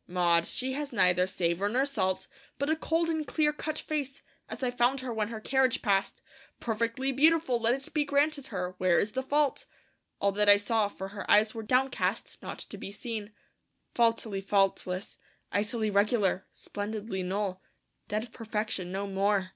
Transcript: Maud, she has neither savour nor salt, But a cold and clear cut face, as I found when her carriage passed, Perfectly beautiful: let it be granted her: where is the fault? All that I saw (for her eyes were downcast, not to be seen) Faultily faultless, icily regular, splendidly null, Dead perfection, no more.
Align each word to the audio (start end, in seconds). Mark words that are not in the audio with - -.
Maud, 0.08 0.44
she 0.44 0.72
has 0.72 0.92
neither 0.92 1.24
savour 1.24 1.68
nor 1.68 1.84
salt, 1.86 2.26
But 2.58 2.68
a 2.68 2.74
cold 2.74 3.08
and 3.08 3.24
clear 3.24 3.52
cut 3.52 3.78
face, 3.78 4.22
as 4.48 4.60
I 4.64 4.72
found 4.72 5.02
when 5.02 5.28
her 5.28 5.40
carriage 5.40 5.82
passed, 5.82 6.20
Perfectly 6.58 7.12
beautiful: 7.12 7.60
let 7.60 7.80
it 7.86 7.94
be 7.94 8.04
granted 8.04 8.48
her: 8.48 8.74
where 8.78 8.98
is 8.98 9.12
the 9.12 9.22
fault? 9.22 9.66
All 10.20 10.32
that 10.32 10.48
I 10.48 10.56
saw 10.56 10.88
(for 10.88 11.10
her 11.10 11.30
eyes 11.30 11.54
were 11.54 11.62
downcast, 11.62 12.42
not 12.42 12.58
to 12.58 12.76
be 12.76 12.90
seen) 12.90 13.34
Faultily 13.94 14.40
faultless, 14.40 15.16
icily 15.52 15.90
regular, 15.90 16.44
splendidly 16.50 17.22
null, 17.22 17.62
Dead 18.08 18.32
perfection, 18.32 18.90
no 18.90 19.06
more. 19.06 19.52